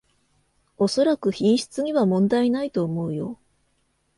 [0.79, 3.37] おそらく品質には問題ないと思うよ